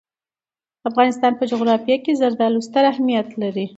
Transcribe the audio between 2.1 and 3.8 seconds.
زردالو ستر اهمیت لري.